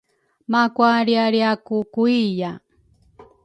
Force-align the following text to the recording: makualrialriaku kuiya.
makualrialriaku 0.51 1.77
kuiya. 1.93 2.51